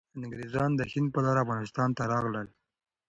انګریزان 0.19 0.71
د 0.75 0.81
هند 0.91 1.07
په 1.13 1.19
لاره 1.25 1.39
افغانستان 1.45 1.89
ته 1.97 2.03
راغلل. 2.13 2.47